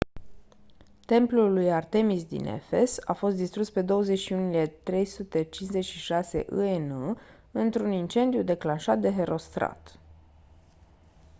[1.05, 7.17] templul lui artemis din efes a fost distrus pe 21 iulie 356 î.e.n.
[7.51, 9.99] într-un incendiu declanșat de herostrat